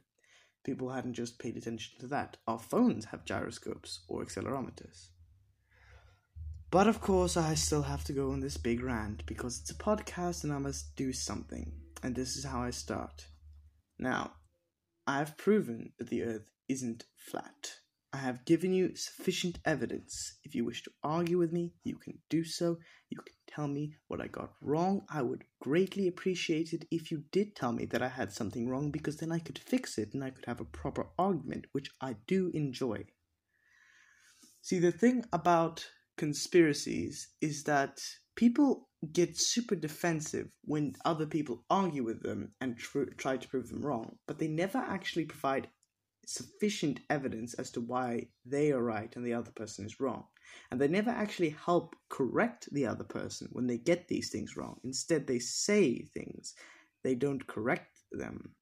people 0.65 0.91
hadn't 0.91 1.15
just 1.15 1.39
paid 1.39 1.57
attention 1.57 1.99
to 2.01 2.07
that. 2.09 2.39
Our 2.47 2.59
phones 2.59 3.07
have 3.07 3.27
gyroscopes 3.27 4.01
or 4.09 4.25
accelerometers. 4.25 5.09
But 6.71 6.89
of 6.89 7.03
course, 7.03 7.37
I 7.37 7.53
still 7.53 7.83
have 7.83 8.03
to 8.05 8.15
go 8.15 8.31
on 8.31 8.41
this 8.41 8.57
big 8.57 8.83
rant 8.83 9.27
because 9.27 9.61
it's 9.61 9.71
a 9.71 9.75
podcast 9.75 10.43
and 10.43 10.53
I 10.55 10.59
must 10.59 10.97
do 10.97 11.13
something. 11.13 11.71
And 12.03 12.17
this 12.17 12.35
is 12.37 12.47
how 12.47 12.63
I 12.63 12.71
start. 12.71 13.27
Now, 13.99 14.33
I've 15.07 15.37
proven 15.37 15.93
that 15.99 16.09
the 16.09 16.23
Earth 16.23 16.49
isn't 16.71 17.05
flat. 17.17 17.82
I 18.15 18.19
have 18.19 18.45
given 18.45 18.75
you 18.75 18.95
sufficient 18.95 19.59
evidence. 19.65 20.39
If 20.45 20.55
you 20.55 20.67
wish 20.67 20.83
to 20.83 20.91
argue 21.03 21.39
with 21.39 21.51
me, 21.51 21.73
you 21.83 21.97
can 21.97 22.19
do 22.29 22.45
so. 22.45 22.79
You 23.09 23.17
can 23.17 23.35
tell 23.47 23.67
me 23.69 23.97
what 24.09 24.21
I 24.21 24.27
got 24.27 24.53
wrong. 24.61 25.07
I 25.09 25.23
would 25.23 25.45
greatly 25.63 26.09
appreciate 26.09 26.75
it 26.75 26.87
if 26.91 27.11
you 27.11 27.25
did 27.33 27.57
tell 27.57 27.73
me 27.73 27.87
that 27.87 28.03
I 28.03 28.09
had 28.09 28.31
something 28.31 28.69
wrong 28.69 28.91
because 28.91 29.17
then 29.17 29.33
I 29.33 29.39
could 29.39 29.59
fix 29.59 29.97
it 29.97 30.13
and 30.13 30.23
I 30.23 30.31
could 30.31 30.45
have 30.45 30.61
a 30.61 30.67
proper 30.67 31.07
argument, 31.19 31.67
which 31.73 31.89
I 32.03 32.17
do 32.27 32.51
enjoy. 32.53 33.07
See, 34.61 34.79
the 34.79 34.93
thing 34.93 35.25
about 35.33 35.89
conspiracies 36.19 37.29
is 37.41 37.65
that 37.65 37.99
people 38.37 38.89
get 39.13 39.39
super 39.39 39.75
defensive 39.75 40.49
when 40.65 40.95
other 41.05 41.27
people 41.27 41.65
argue 41.71 42.05
with 42.05 42.23
them 42.23 42.53
and 42.61 42.77
tr- 42.77 43.15
try 43.17 43.39
to 43.39 43.49
prove 43.49 43.69
them 43.69 43.83
wrong, 43.83 44.17
but 44.27 44.39
they 44.39 44.49
never 44.49 44.79
actually 44.79 45.25
provide 45.25 45.69
sufficient 46.33 47.01
evidence 47.11 47.55
as 47.55 47.71
to 47.73 47.81
why 47.81 48.27
they 48.45 48.73
are 48.73 48.83
right 48.83 49.15
and 49.17 49.25
the 49.25 49.35
other 49.35 49.51
person 49.51 49.85
is 49.85 50.01
wrong. 50.01 50.25
And 50.71 50.81
they 50.81 50.89
never 50.89 51.11
actually 51.11 51.51
help 51.51 51.95
correct 52.09 52.69
the 52.73 52.87
other 52.87 53.05
person 53.05 53.49
when 53.53 53.67
they 53.67 53.79
get 53.79 54.09
these 54.09 54.31
things 54.31 54.57
wrong. 54.57 54.81
Instead, 54.85 55.27
they 55.27 55.39
say 55.39 56.05
things, 56.15 56.55
they 57.05 57.15
don't 57.15 57.47
correct 57.47 57.99
them. 58.11 58.55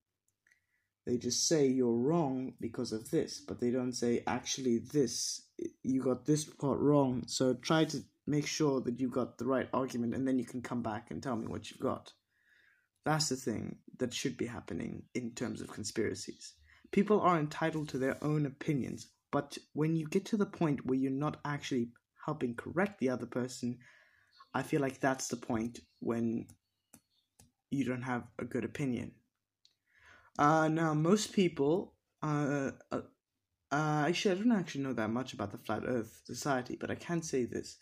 They 1.06 1.16
just 1.16 1.48
say 1.48 1.66
you're 1.66 1.96
wrong 1.96 2.54
because 2.60 2.92
of 2.92 3.10
this, 3.10 3.40
but 3.40 3.60
they 3.60 3.70
don't 3.70 3.94
say 3.94 4.22
actually 4.26 4.78
this, 4.78 5.42
you 5.82 6.02
got 6.02 6.26
this 6.26 6.44
part 6.44 6.78
wrong. 6.78 7.24
So 7.26 7.54
try 7.54 7.84
to 7.86 8.02
make 8.26 8.46
sure 8.46 8.80
that 8.82 9.00
you 9.00 9.08
got 9.08 9.38
the 9.38 9.46
right 9.46 9.68
argument 9.72 10.14
and 10.14 10.26
then 10.26 10.38
you 10.38 10.44
can 10.44 10.62
come 10.62 10.82
back 10.82 11.10
and 11.10 11.22
tell 11.22 11.36
me 11.36 11.46
what 11.46 11.70
you've 11.70 11.80
got. 11.80 12.12
That's 13.04 13.30
the 13.30 13.36
thing 13.36 13.78
that 13.98 14.12
should 14.12 14.36
be 14.36 14.46
happening 14.46 15.04
in 15.14 15.32
terms 15.32 15.60
of 15.60 15.72
conspiracies 15.72 16.54
people 16.92 17.20
are 17.20 17.38
entitled 17.38 17.88
to 17.90 17.98
their 17.98 18.22
own 18.22 18.46
opinions, 18.46 19.08
but 19.30 19.56
when 19.74 19.96
you 19.96 20.06
get 20.08 20.24
to 20.26 20.36
the 20.36 20.46
point 20.46 20.84
where 20.86 20.98
you're 20.98 21.10
not 21.10 21.38
actually 21.44 21.90
helping 22.24 22.54
correct 22.54 22.98
the 22.98 23.10
other 23.10 23.26
person, 23.26 23.78
I 24.54 24.62
feel 24.62 24.80
like 24.80 25.00
that's 25.00 25.28
the 25.28 25.36
point 25.36 25.80
when 26.00 26.46
you 27.70 27.84
don't 27.84 28.02
have 28.02 28.24
a 28.38 28.44
good 28.44 28.64
opinion. 28.64 29.12
Uh, 30.38 30.68
now, 30.68 30.94
most 30.94 31.32
people, 31.32 31.94
uh, 32.22 32.70
uh, 32.90 33.00
uh, 33.70 34.04
actually, 34.08 34.32
I 34.32 34.38
don't 34.38 34.52
actually 34.52 34.82
know 34.82 34.92
that 34.94 35.10
much 35.10 35.32
about 35.32 35.52
the 35.52 35.58
Flat 35.58 35.82
Earth 35.86 36.22
Society, 36.24 36.76
but 36.80 36.90
I 36.90 36.96
can 36.96 37.22
say 37.22 37.44
this. 37.44 37.76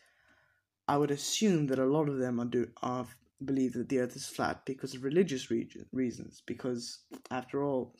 I 0.86 0.96
would 0.96 1.10
assume 1.10 1.66
that 1.68 1.78
a 1.78 1.84
lot 1.84 2.08
of 2.08 2.18
them 2.18 2.40
are, 2.40 2.46
do, 2.46 2.68
are 2.82 3.06
believe 3.44 3.74
that 3.74 3.88
the 3.88 4.00
Earth 4.00 4.16
is 4.16 4.26
flat 4.26 4.64
because 4.66 4.94
of 4.94 5.04
religious 5.04 5.50
reasons, 5.92 6.42
because 6.46 7.00
after 7.30 7.62
all, 7.62 7.94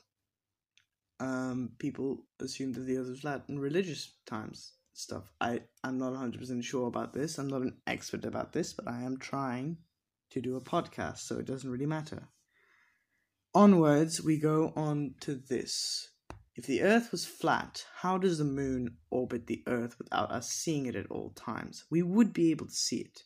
um, 1.21 1.71
people 1.79 2.25
assume 2.41 2.73
that 2.73 2.81
the 2.81 2.97
earth 2.97 3.09
is 3.09 3.21
flat 3.21 3.45
in 3.49 3.59
religious 3.59 4.13
times 4.27 4.73
stuff. 4.93 5.33
I, 5.41 5.61
I'm 5.85 5.99
not 5.99 6.13
100% 6.13 6.63
sure 6.65 6.89
about 6.89 7.13
this. 7.13 7.39
I'm 7.39 7.49
not 7.49 7.63
an 7.63 7.77
expert 7.87 8.25
about 8.25 8.53
this, 8.53 8.73
but 8.73 8.89
I 8.89 9.03
am 9.03 9.19
trying 9.19 9.79
to 10.31 10.41
do 10.41 10.57
a 10.57 10.61
podcast, 10.61 11.19
so 11.19 11.39
it 11.39 11.47
doesn't 11.47 11.71
really 11.71 11.87
matter. 11.87 12.29
Onwards, 13.55 14.23
we 14.23 14.39
go 14.39 14.73
on 14.77 15.15
to 15.21 15.35
this. 15.35 16.09
If 16.55 16.67
the 16.67 16.83
Earth 16.83 17.13
was 17.13 17.25
flat, 17.25 17.85
how 18.01 18.19
does 18.19 18.39
the 18.39 18.45
Moon 18.45 18.97
orbit 19.11 19.47
the 19.47 19.63
Earth 19.67 19.97
without 19.99 20.31
us 20.31 20.51
seeing 20.51 20.87
it 20.87 20.97
at 20.97 21.11
all 21.11 21.31
times? 21.31 21.85
We 21.89 22.03
would 22.03 22.33
be 22.33 22.51
able 22.51 22.67
to 22.67 22.75
see 22.75 22.99
it. 22.99 23.23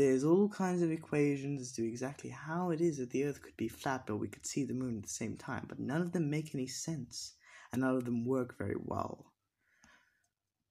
There's 0.00 0.24
all 0.24 0.48
kinds 0.48 0.80
of 0.80 0.90
equations 0.90 1.60
as 1.60 1.72
to 1.72 1.86
exactly 1.86 2.30
how 2.30 2.70
it 2.70 2.80
is 2.80 2.96
that 2.96 3.10
the 3.10 3.26
Earth 3.26 3.42
could 3.42 3.58
be 3.58 3.68
flat, 3.68 4.06
but 4.06 4.16
we 4.16 4.28
could 4.28 4.46
see 4.46 4.64
the 4.64 4.72
moon 4.72 4.96
at 4.96 5.02
the 5.02 5.10
same 5.10 5.36
time, 5.36 5.66
but 5.68 5.78
none 5.78 6.00
of 6.00 6.12
them 6.12 6.30
make 6.30 6.54
any 6.54 6.68
sense, 6.68 7.34
and 7.70 7.82
none 7.82 7.94
of 7.96 8.06
them 8.06 8.24
work 8.24 8.56
very 8.56 8.78
well. 8.82 9.26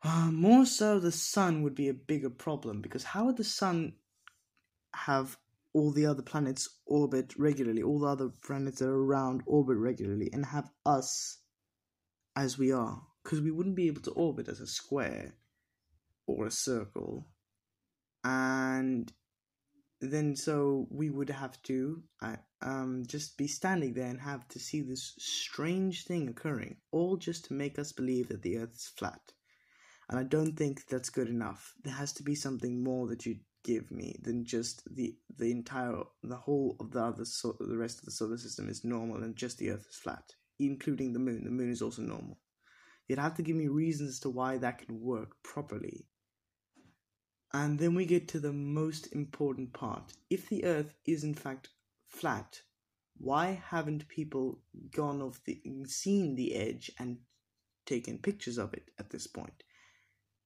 Uh, 0.02 0.32
more 0.32 0.66
so, 0.66 1.00
the 1.00 1.12
sun 1.12 1.62
would 1.62 1.76
be 1.76 1.90
a 1.90 1.94
bigger 1.94 2.32
problem 2.32 2.82
because 2.82 3.04
how 3.04 3.26
would 3.26 3.38
the 3.38 3.44
sun 3.44 3.94
have 4.96 5.38
all 5.74 5.92
the 5.92 6.08
other 6.08 6.24
planets 6.24 6.68
orbit 6.88 7.36
regularly, 7.38 7.84
all 7.84 8.00
the 8.00 8.08
other 8.08 8.30
planets 8.44 8.80
that 8.80 8.90
are 8.90 9.04
around 9.04 9.44
orbit 9.46 9.78
regularly, 9.78 10.32
and 10.34 10.44
have 10.44 10.72
us 10.88 11.38
as 12.36 12.58
we 12.58 12.72
are. 12.72 13.00
Because 13.24 13.42
we 13.42 13.52
wouldn't 13.52 13.76
be 13.76 13.86
able 13.86 14.02
to 14.02 14.12
orbit 14.12 14.48
as 14.48 14.60
a 14.60 14.66
square 14.66 15.36
or 16.26 16.48
a 16.48 16.52
circle. 16.52 17.28
And 18.24 19.14
then 20.02 20.36
so 20.36 20.88
we 20.90 21.10
would 21.10 21.30
have 21.30 21.62
to 21.64 22.02
um, 22.62 23.04
just 23.06 23.38
be 23.38 23.48
standing 23.48 23.94
there 23.94 24.08
and 24.08 24.20
have 24.22 24.48
to 24.50 24.60
see 24.60 24.82
this 24.82 25.14
strange 25.18 26.06
thing 26.06 26.30
occurring, 26.30 26.78
all 26.92 27.18
just 27.18 27.46
to 27.46 27.54
make 27.54 27.78
us 27.78 27.92
believe 27.92 28.30
that 28.30 28.42
the 28.42 28.58
earth 28.58 28.74
is 28.74 28.92
flat. 28.98 29.22
And 30.10 30.18
I 30.18 30.24
don't 30.24 30.56
think 30.56 30.88
that's 30.88 31.10
good 31.10 31.28
enough. 31.28 31.74
There 31.84 31.94
has 31.94 32.14
to 32.14 32.24
be 32.24 32.36
something 32.36 32.84
more 32.84 33.08
that 33.08 33.26
you 33.26 33.38
give 33.64 33.92
me 33.92 34.16
than 34.24 34.46
just 34.46 34.84
the 34.96 35.16
the 35.38 35.52
entire 35.52 36.02
the 36.24 36.36
whole 36.36 36.76
of 36.80 36.92
the 36.92 37.04
other 37.04 37.26
so, 37.26 37.56
the 37.60 37.78
rest 37.78 38.00
of 38.00 38.06
the 38.06 38.12
solar 38.12 38.38
system 38.38 38.70
is 38.70 38.86
normal 38.86 39.22
and 39.22 39.36
just 39.36 39.58
the 39.58 39.70
earth 39.70 39.86
is 39.90 39.96
flat 39.96 40.24
including 40.60 41.12
the 41.12 41.20
moon 41.20 41.44
the 41.44 41.52
moon 41.52 41.70
is 41.70 41.82
also 41.82 42.02
normal 42.02 42.38
you'd 43.08 43.20
have 43.20 43.36
to 43.36 43.44
give 43.44 43.56
me 43.56 43.68
reasons 43.68 44.12
as 44.12 44.20
to 44.20 44.30
why 44.30 44.58
that 44.58 44.78
can 44.80 45.02
work 45.02 45.36
properly 45.44 46.08
and 47.54 47.80
then 47.80 47.96
we 47.96 48.06
get 48.06 48.28
to 48.28 48.40
the 48.40 48.54
most 48.54 49.14
important 49.14 49.74
part. 49.74 50.14
If 50.30 50.50
the 50.50 50.66
earth 50.66 50.94
is 51.06 51.24
in 51.24 51.34
fact 51.34 51.70
flat 52.08 52.62
why 53.20 53.62
haven't 53.70 54.08
people 54.08 54.60
gone 54.92 55.22
off 55.22 55.44
the 55.44 55.62
seen 55.86 56.36
the 56.36 56.56
edge 56.56 56.90
and 57.00 57.18
taken 57.86 58.18
pictures 58.18 58.58
of 58.58 58.74
it 58.74 58.92
at 58.98 59.10
this 59.10 59.28
point? 59.28 59.64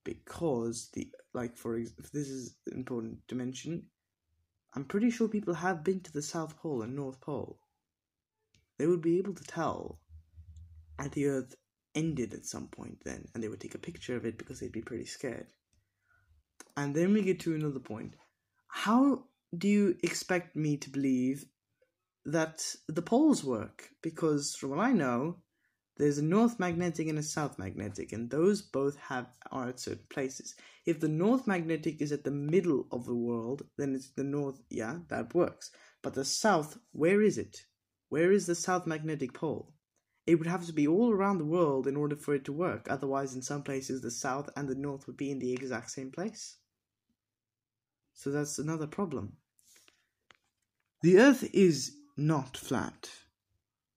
Because 0.03 0.89
the 0.93 1.11
like 1.33 1.55
for 1.55 1.77
if 1.77 2.11
this 2.11 2.29
is 2.29 2.55
important 2.71 3.19
to 3.27 3.35
mention 3.35 3.83
i'm 4.75 4.85
pretty 4.85 5.09
sure 5.09 5.27
people 5.27 5.53
have 5.53 5.83
been 5.83 5.99
to 5.99 6.11
the 6.11 6.21
south 6.21 6.57
pole 6.57 6.81
and 6.81 6.95
north 6.95 7.21
pole. 7.21 7.59
They 8.79 8.87
would 8.87 9.01
be 9.01 9.19
able 9.19 9.35
to 9.35 9.43
tell 9.43 9.99
that 10.97 11.11
the 11.11 11.27
earth 11.27 11.55
ended 11.93 12.33
at 12.33 12.45
some 12.45 12.67
point 12.67 12.97
then 13.05 13.27
and 13.33 13.43
they 13.43 13.49
would 13.49 13.61
take 13.61 13.75
a 13.75 13.79
picture 13.89 14.15
of 14.15 14.25
it 14.25 14.39
because 14.39 14.59
they'd 14.59 14.71
be 14.71 14.81
pretty 14.81 15.05
scared 15.05 15.53
and 16.75 16.95
then 16.95 17.13
we 17.13 17.21
get 17.21 17.39
to 17.39 17.55
another 17.55 17.79
point 17.79 18.13
how 18.67 19.23
do 19.57 19.67
you 19.67 19.95
expect 20.03 20.55
me 20.55 20.77
to 20.77 20.89
believe 20.89 21.45
that 22.25 22.75
the 22.87 23.01
poles 23.01 23.43
work 23.43 23.89
because 24.01 24.55
from 24.55 24.71
what 24.71 24.79
i 24.79 24.91
know 24.91 25.37
there's 25.95 26.17
a 26.17 26.23
north 26.23 26.59
magnetic 26.59 27.07
and 27.07 27.19
a 27.19 27.23
south 27.23 27.59
magnetic, 27.59 28.13
and 28.13 28.31
those 28.31 28.63
both 28.63 28.95
have 28.97 29.27
are 29.51 29.69
at 29.69 29.79
certain 29.79 30.07
places. 30.09 30.55
If 30.87 30.99
the 30.99 31.07
north 31.07 31.45
magnetic 31.45 32.01
is 32.01 32.11
at 32.11 32.23
the 32.23 32.31
middle 32.31 32.87
of 32.91 33.05
the 33.05 33.15
world, 33.15 33.67
then 33.77 33.93
it's 33.93 34.09
the 34.09 34.23
north. 34.23 34.59
Yeah, 34.71 35.01
that 35.09 35.35
works. 35.35 35.69
But 36.01 36.15
the 36.15 36.25
south, 36.25 36.79
where 36.93 37.21
is 37.21 37.37
it? 37.37 37.67
Where 38.09 38.31
is 38.31 38.47
the 38.47 38.55
south 38.55 38.87
magnetic 38.87 39.33
pole? 39.33 39.75
It 40.25 40.35
would 40.35 40.47
have 40.47 40.65
to 40.65 40.73
be 40.73 40.87
all 40.87 41.11
around 41.11 41.37
the 41.37 41.45
world 41.45 41.85
in 41.85 41.95
order 41.95 42.15
for 42.15 42.33
it 42.33 42.45
to 42.45 42.53
work. 42.53 42.87
Otherwise, 42.89 43.35
in 43.35 43.43
some 43.43 43.61
places, 43.61 44.01
the 44.01 44.09
south 44.09 44.49
and 44.55 44.67
the 44.67 44.75
north 44.75 45.05
would 45.05 45.17
be 45.17 45.29
in 45.29 45.37
the 45.37 45.53
exact 45.53 45.91
same 45.91 46.11
place. 46.11 46.57
So 48.13 48.31
that's 48.31 48.59
another 48.59 48.87
problem. 48.87 49.37
The 51.01 51.17
Earth 51.17 51.49
is 51.53 51.97
not 52.15 52.55
flat, 52.55 53.09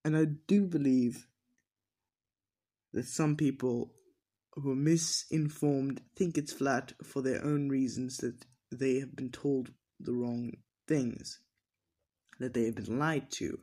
and 0.05 0.17
I 0.17 0.25
do 0.25 0.67
believe 0.67 1.29
that 2.93 3.07
some 3.07 3.37
people 3.37 3.93
who 4.55 4.73
are 4.73 4.77
misinformed 4.77 6.01
think 6.17 6.39
it's 6.39 6.53
flat 6.53 6.93
for 7.05 7.23
their 7.23 7.45
own 7.45 7.69
reasons 7.69 8.17
that 8.19 8.47
they 8.73 8.99
have 8.99 9.15
been 9.15 9.31
told 9.31 9.71
the 10.01 10.13
wrong 10.13 10.53
things, 10.89 11.41
that 12.41 12.55
they 12.55 12.65
have 12.65 12.75
been 12.75 12.99
lied 12.99 13.31
to, 13.31 13.61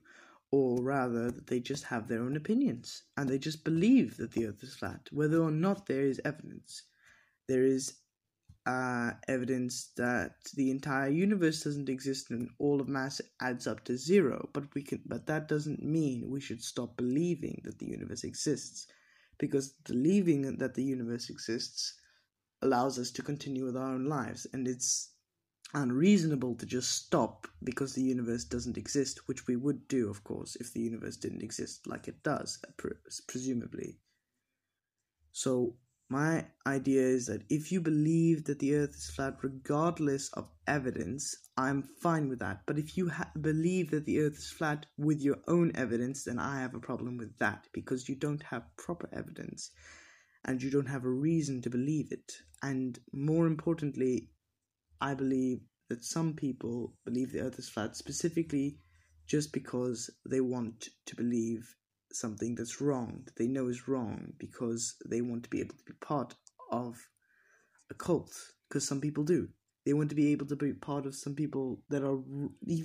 or 0.52 0.84
rather 0.84 1.32
that 1.32 1.48
they 1.48 1.60
just 1.60 1.86
have 1.86 2.08
their 2.08 2.22
own 2.22 2.36
opinions 2.38 3.04
and 3.18 3.28
they 3.28 3.40
just 3.40 3.64
believe 3.64 4.18
that 4.18 4.32
the 4.34 4.46
earth 4.46 4.62
is 4.62 4.76
flat, 4.76 5.10
whether 5.12 5.42
or 5.42 5.52
not 5.52 5.88
there 5.88 6.06
is 6.06 6.22
evidence. 6.24 6.84
There 7.48 7.66
is 7.66 7.96
uh, 8.66 9.12
evidence 9.28 9.92
that 9.98 10.36
the 10.56 10.72
entire 10.72 11.10
universe 11.10 11.64
doesn't 11.64 11.90
exist 11.90 12.32
and 12.32 12.50
all 12.60 12.80
of 12.80 12.88
mass 12.88 13.20
adds 13.42 13.68
up 13.68 13.84
to 13.84 13.98
zero, 13.98 14.50
but 14.54 14.74
we 14.74 14.82
can 14.82 15.02
but 15.06 15.28
that 15.28 15.48
doesn't 15.48 15.84
mean 15.84 16.30
we 16.30 16.40
should 16.40 16.62
stop 16.62 16.96
believing 16.96 17.62
that 17.66 17.78
the 17.80 17.88
universe 17.88 18.24
exists 18.24 18.88
because 19.38 19.74
believing 19.86 20.58
that 20.58 20.74
the 20.76 20.84
universe 20.84 21.30
exists 21.30 22.00
allows 22.62 22.98
us 22.98 23.12
to 23.12 23.22
continue 23.22 23.66
with 23.66 23.76
our 23.76 23.94
own 23.96 24.06
lives 24.06 24.48
and 24.54 24.68
it's 24.68 25.12
unreasonable 25.74 26.56
to 26.56 26.66
just 26.66 26.92
stop 26.92 27.48
because 27.64 27.94
the 27.94 28.02
universe 28.02 28.46
doesn't 28.46 28.78
exist 28.78 29.28
which 29.28 29.48
we 29.48 29.56
would 29.56 29.86
do 29.88 30.10
of 30.10 30.24
course 30.24 30.56
if 30.58 30.72
the 30.72 30.80
universe 30.80 31.18
didn't 31.18 31.42
exist 31.44 31.86
like 31.88 32.08
it 32.08 32.22
does 32.24 32.60
presumably. 33.28 33.98
So 35.34 35.76
my 36.14 36.46
idea 36.68 37.02
is 37.02 37.26
that 37.26 37.42
if 37.50 37.72
you 37.72 37.82
believe 37.82 38.44
that 38.44 38.60
the 38.60 38.76
earth 38.76 38.94
is 38.96 39.10
flat 39.10 39.36
regardless 39.42 40.30
of 40.34 40.48
evidence, 40.68 41.36
I'm 41.58 41.82
fine 41.82 42.30
with 42.30 42.38
that. 42.38 42.62
But 42.68 42.78
if 42.78 42.96
you 42.96 43.10
ha- 43.10 43.32
believe 43.42 43.90
that 43.90 44.06
the 44.06 44.20
earth 44.20 44.38
is 44.38 44.52
flat 44.52 44.86
with 44.96 45.22
your 45.22 45.38
own 45.48 45.72
evidence, 45.74 46.24
then 46.26 46.38
I 46.38 46.60
have 46.60 46.76
a 46.76 46.80
problem 46.80 47.18
with 47.18 47.36
that 47.40 47.68
because 47.74 48.08
you 48.08 48.14
don't 48.14 48.44
have 48.44 48.78
proper 48.78 49.10
evidence 49.12 49.72
and 50.46 50.62
you 50.62 50.70
don't 50.70 50.94
have 50.96 51.04
a 51.04 51.10
reason 51.30 51.64
to 51.64 51.72
believe 51.72 52.12
it. 52.12 52.32
And 52.62 53.00
more 53.12 53.48
importantly, 53.48 54.30
I 55.02 55.16
believe 55.16 55.62
that 55.90 56.04
some 56.04 56.34
people 56.34 56.94
believe 57.06 57.32
the 57.32 57.42
earth 57.42 57.58
is 57.58 57.70
flat 57.70 57.96
specifically 57.96 58.78
just 59.26 59.52
because 59.52 60.12
they 60.30 60.42
want 60.42 60.90
to 61.08 61.16
believe 61.16 61.76
something 62.16 62.56
that's 62.56 62.82
wrong, 62.82 63.22
that 63.26 63.36
they 63.36 63.48
know 63.48 63.68
is 63.68 63.88
wrong, 63.88 64.34
because 64.38 64.96
they 65.06 65.22
want 65.22 65.44
to 65.44 65.50
be 65.50 65.60
able 65.60 65.76
to 65.76 65.84
be 65.86 65.94
part 66.02 66.36
of 66.72 66.98
a 67.90 67.94
cult. 67.94 68.34
Because 68.70 68.88
some 68.88 69.02
people 69.02 69.24
do. 69.24 69.50
They 69.86 69.94
want 69.94 70.10
to 70.10 70.16
be 70.16 70.32
able 70.32 70.46
to 70.48 70.56
be 70.56 70.74
part 70.74 71.06
of 71.06 71.16
some 71.16 71.36
people 71.36 71.82
that 71.90 72.04
are, 72.04 72.18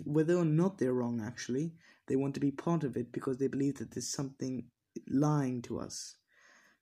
whether 0.05 0.37
or 0.37 0.45
not 0.45 0.79
they're 0.79 0.93
wrong, 0.95 1.23
actually, 1.25 1.73
they 2.09 2.17
want 2.17 2.35
to 2.35 2.41
be 2.41 2.51
part 2.51 2.85
of 2.85 2.97
it 2.97 3.13
because 3.13 3.39
they 3.39 3.49
believe 3.49 3.79
that 3.79 3.93
there's 3.93 4.13
something 4.13 4.65
lying 5.09 5.63
to 5.63 5.79
us 5.79 6.17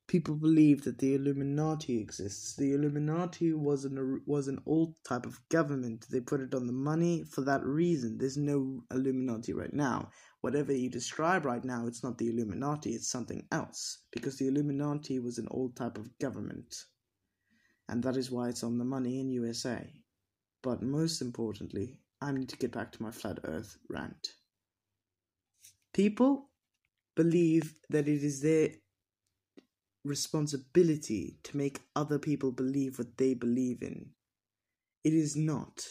people 0.06 0.34
believe 0.34 0.84
that 0.84 0.98
the 0.98 1.14
Illuminati 1.14 1.98
exists. 1.98 2.54
The 2.54 2.72
Illuminati 2.72 3.52
was 3.52 3.84
an 3.84 4.22
was 4.26 4.48
an 4.48 4.60
old 4.66 4.94
type 5.04 5.26
of 5.26 5.40
government. 5.48 6.06
They 6.10 6.20
put 6.20 6.40
it 6.40 6.54
on 6.54 6.66
the 6.66 6.72
money 6.72 7.24
for 7.24 7.40
that 7.42 7.64
reason. 7.64 8.18
There's 8.18 8.36
no 8.36 8.84
Illuminati 8.92 9.52
right 9.52 9.72
now. 9.72 10.10
Whatever 10.40 10.72
you 10.72 10.88
describe 10.88 11.44
right 11.44 11.64
now, 11.64 11.86
it's 11.86 12.04
not 12.04 12.18
the 12.18 12.28
Illuminati. 12.28 12.90
It's 12.90 13.08
something 13.10 13.46
else 13.50 14.02
because 14.12 14.38
the 14.38 14.48
Illuminati 14.48 15.18
was 15.18 15.38
an 15.38 15.48
old 15.50 15.76
type 15.76 15.98
of 15.98 16.16
government, 16.18 16.84
and 17.88 18.02
that 18.02 18.16
is 18.16 18.30
why 18.30 18.48
it's 18.48 18.62
on 18.62 18.78
the 18.78 18.84
money 18.84 19.20
in 19.20 19.30
USA. 19.30 19.92
But 20.62 20.82
most 20.82 21.20
importantly, 21.20 22.00
I 22.20 22.32
need 22.32 22.48
to 22.48 22.56
get 22.56 22.72
back 22.72 22.92
to 22.92 23.02
my 23.02 23.10
flat 23.10 23.38
Earth 23.44 23.76
rant. 23.88 24.28
People 25.92 26.50
believe 27.14 27.74
that 27.88 28.08
it 28.08 28.22
is 28.22 28.42
their 28.42 28.70
responsibility 30.04 31.38
to 31.42 31.56
make 31.56 31.80
other 31.94 32.18
people 32.18 32.52
believe 32.52 32.98
what 32.98 33.16
they 33.16 33.34
believe 33.34 33.82
in. 33.82 34.10
It 35.04 35.12
is 35.12 35.36
not. 35.36 35.86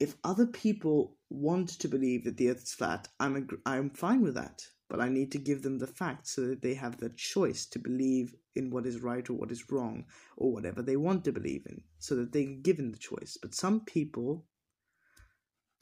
If 0.00 0.16
other 0.24 0.46
people 0.46 1.17
want 1.30 1.68
to 1.80 1.88
believe 1.88 2.24
that 2.24 2.36
the 2.36 2.50
earth 2.50 2.62
is 2.62 2.72
flat, 2.72 3.08
I'm, 3.20 3.36
ag- 3.36 3.60
I'm 3.66 3.90
fine 3.90 4.22
with 4.22 4.34
that. 4.34 4.62
But 4.88 5.00
I 5.00 5.08
need 5.08 5.30
to 5.32 5.38
give 5.38 5.62
them 5.62 5.78
the 5.78 5.86
facts 5.86 6.30
so 6.34 6.46
that 6.46 6.62
they 6.62 6.72
have 6.74 6.96
the 6.96 7.10
choice 7.10 7.66
to 7.66 7.78
believe 7.78 8.34
in 8.56 8.70
what 8.70 8.86
is 8.86 9.02
right 9.02 9.28
or 9.28 9.34
what 9.34 9.52
is 9.52 9.70
wrong 9.70 10.06
or 10.36 10.50
whatever 10.50 10.80
they 10.80 10.96
want 10.96 11.24
to 11.24 11.32
believe 11.32 11.66
in 11.66 11.82
so 11.98 12.14
that 12.16 12.32
they're 12.32 12.44
given 12.44 12.90
the 12.90 12.98
choice. 12.98 13.36
But 13.40 13.54
some 13.54 13.80
people 13.84 14.46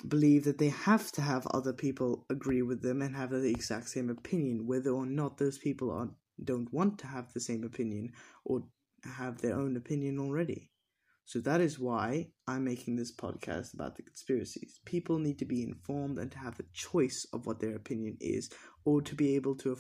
believe 0.09 0.45
that 0.45 0.59
they 0.59 0.69
have 0.69 1.11
to 1.13 1.23
have 1.23 1.47
other 1.49 1.73
people 1.73 2.27
agree 2.31 2.63
with 2.63 2.83
them 2.83 3.01
and 3.01 3.15
have 3.17 3.31
the 3.31 3.49
exact 3.49 3.89
same 3.89 4.11
opinion, 4.11 4.67
whether 4.67 4.91
or 4.91 5.07
not 5.07 5.39
those 5.39 5.59
people 5.59 5.91
are 5.91 6.09
don't 6.45 6.73
want 6.73 6.99
to 6.99 7.07
have 7.07 7.33
the 7.33 7.41
same 7.41 7.65
opinion 7.65 8.13
or 8.45 8.63
have 9.05 9.41
their 9.41 9.55
own 9.55 9.77
opinion 9.77 10.19
already. 10.19 10.71
So 11.29 11.41
that 11.41 11.61
is 11.61 11.77
why 11.77 12.29
I'm 12.47 12.63
making 12.63 12.95
this 12.95 13.13
podcast 13.13 13.75
about 13.75 13.97
the 13.97 14.05
conspiracies. 14.05 14.79
People 14.85 15.19
need 15.19 15.41
to 15.41 15.45
be 15.45 15.61
informed 15.61 16.19
and 16.19 16.31
to 16.31 16.39
have 16.39 16.61
a 16.61 16.73
choice 16.73 17.27
of 17.33 17.47
what 17.47 17.59
their 17.59 17.75
opinion 17.75 18.17
is, 18.21 18.49
or 18.85 19.03
to 19.03 19.15
be 19.17 19.35
able 19.35 19.57
to 19.57 19.77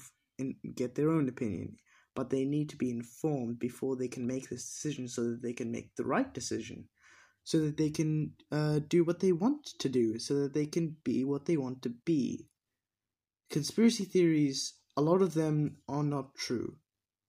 get 0.74 0.96
their 0.96 1.08
own 1.08 1.28
opinion. 1.28 1.76
But 2.16 2.30
they 2.30 2.44
need 2.44 2.68
to 2.70 2.76
be 2.76 2.90
informed 2.90 3.60
before 3.60 3.94
they 3.94 4.08
can 4.08 4.26
make 4.26 4.48
this 4.48 4.68
decision 4.68 5.06
so 5.06 5.22
that 5.22 5.40
they 5.40 5.52
can 5.52 5.70
make 5.70 5.94
the 5.94 6.04
right 6.04 6.34
decision, 6.34 6.88
so 7.44 7.60
that 7.60 7.76
they 7.76 7.90
can 7.90 8.32
uh, 8.50 8.80
do 8.88 9.04
what 9.04 9.20
they 9.20 9.30
want 9.30 9.66
to 9.78 9.88
do, 9.88 10.18
so 10.18 10.34
that 10.40 10.52
they 10.52 10.66
can 10.66 10.96
be 11.04 11.22
what 11.22 11.46
they 11.46 11.56
want 11.56 11.80
to 11.82 11.90
be. 11.90 12.48
Conspiracy 13.50 14.04
theories 14.04 14.74
a 14.96 15.00
lot 15.00 15.22
of 15.22 15.34
them 15.34 15.76
are 15.88 16.02
not 16.02 16.34
true. 16.34 16.76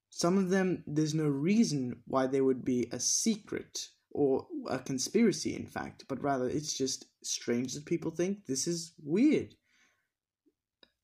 Some 0.10 0.40
of 0.40 0.50
them, 0.50 0.84
there's 0.88 1.14
no 1.14 1.28
reason 1.28 2.02
why 2.08 2.26
they 2.26 2.42
would 2.42 2.66
be 2.66 2.88
a 2.92 3.00
secret 3.00 3.90
or 4.18 4.48
a 4.68 4.80
conspiracy, 4.80 5.56
in 5.56 5.68
fact, 5.68 6.06
but 6.08 6.22
rather 6.24 6.50
it's 6.50 6.76
just 6.76 7.06
strange 7.22 7.76
that 7.76 7.86
people 7.86 8.10
think 8.10 8.48
this 8.48 8.66
is 8.66 8.94
weird. 9.04 9.54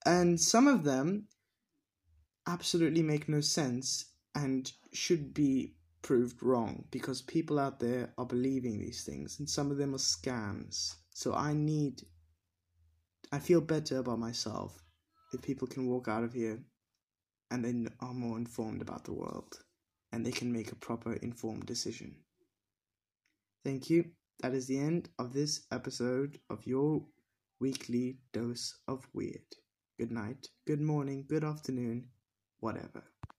And 0.03 0.41
some 0.41 0.67
of 0.67 0.83
them 0.83 1.27
absolutely 2.47 3.03
make 3.03 3.29
no 3.29 3.39
sense 3.39 4.05
and 4.33 4.71
should 4.93 5.31
be 5.31 5.75
proved 6.01 6.41
wrong 6.41 6.85
because 6.89 7.21
people 7.21 7.59
out 7.59 7.79
there 7.79 8.11
are 8.17 8.25
believing 8.25 8.79
these 8.79 9.03
things 9.03 9.37
and 9.37 9.47
some 9.47 9.69
of 9.69 9.77
them 9.77 9.93
are 9.93 9.99
scams. 9.99 10.95
So 11.11 11.35
I 11.35 11.53
need 11.53 12.01
I 13.31 13.37
feel 13.37 13.61
better 13.61 13.99
about 13.99 14.19
myself 14.19 14.83
if 15.33 15.41
people 15.43 15.67
can 15.67 15.87
walk 15.87 16.07
out 16.07 16.23
of 16.23 16.33
here 16.33 16.59
and 17.51 17.63
they 17.63 17.89
are 17.99 18.13
more 18.13 18.37
informed 18.37 18.81
about 18.81 19.05
the 19.05 19.13
world 19.13 19.53
and 20.11 20.25
they 20.25 20.31
can 20.31 20.51
make 20.51 20.71
a 20.71 20.75
proper 20.75 21.13
informed 21.13 21.67
decision. 21.67 22.15
Thank 23.63 23.89
you. 23.89 24.11
That 24.41 24.53
is 24.53 24.67
the 24.67 24.77
end 24.77 25.09
of 25.19 25.33
this 25.33 25.65
episode 25.71 26.39
of 26.49 26.65
your 26.67 27.05
weekly 27.59 28.19
dose 28.31 28.77
of 28.87 29.07
weird. 29.13 29.45
Good 29.97 30.11
night, 30.11 30.47
good 30.67 30.81
morning, 30.81 31.25
good 31.27 31.43
afternoon, 31.43 32.09
whatever. 32.59 33.12